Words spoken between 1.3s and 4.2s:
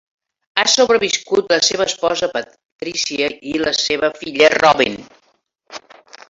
la seva esposa Patrícia i la seva